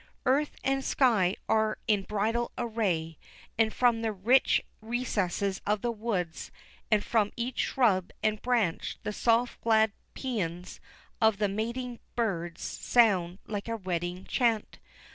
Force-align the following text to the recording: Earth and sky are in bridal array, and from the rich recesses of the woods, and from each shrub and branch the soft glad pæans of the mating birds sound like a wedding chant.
Earth 0.25 0.55
and 0.63 0.83
sky 0.83 1.35
are 1.47 1.77
in 1.87 2.01
bridal 2.01 2.51
array, 2.57 3.19
and 3.55 3.71
from 3.71 4.01
the 4.01 4.11
rich 4.11 4.59
recesses 4.81 5.61
of 5.63 5.83
the 5.83 5.91
woods, 5.91 6.51
and 6.89 7.03
from 7.03 7.31
each 7.35 7.59
shrub 7.59 8.09
and 8.23 8.41
branch 8.41 8.97
the 9.03 9.13
soft 9.13 9.61
glad 9.61 9.91
pæans 10.15 10.79
of 11.21 11.37
the 11.37 11.47
mating 11.47 11.99
birds 12.15 12.63
sound 12.63 13.37
like 13.45 13.67
a 13.67 13.77
wedding 13.77 14.25
chant. 14.25 14.79